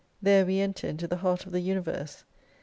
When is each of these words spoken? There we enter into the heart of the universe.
There 0.19 0.47
we 0.47 0.59
enter 0.59 0.87
into 0.87 1.05
the 1.07 1.17
heart 1.17 1.45
of 1.45 1.51
the 1.51 1.59
universe. 1.59 2.23